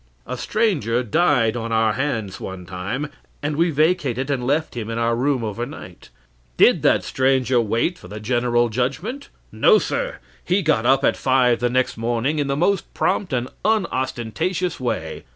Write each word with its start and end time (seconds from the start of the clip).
A 0.25 0.35
stranger 0.35 1.03
died 1.03 1.55
on 1.55 1.71
our 1.71 1.93
hands 1.93 2.39
one 2.39 2.65
time, 2.65 3.11
and 3.43 3.55
we 3.55 3.69
vacated 3.69 4.31
and 4.31 4.47
left 4.47 4.75
him 4.75 4.89
in 4.89 4.97
our 4.97 5.15
room 5.15 5.43
overnight. 5.43 6.09
Did 6.57 6.81
that 6.81 7.03
stranger 7.03 7.61
wait 7.61 7.99
for 7.99 8.07
the 8.07 8.19
general 8.19 8.69
judgment? 8.69 9.29
No, 9.51 9.77
sir; 9.77 10.15
he 10.43 10.63
got 10.63 10.87
up 10.87 11.03
at 11.03 11.15
five 11.15 11.59
the 11.59 11.69
next 11.69 11.97
morning 11.97 12.39
in 12.39 12.47
the 12.47 12.57
most 12.57 12.91
prompt 12.95 13.31
and 13.31 13.47
unostentatious 13.63 14.79
way. 14.79 15.23